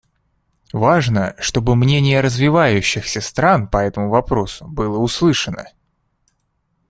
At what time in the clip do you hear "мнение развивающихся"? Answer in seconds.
1.75-3.21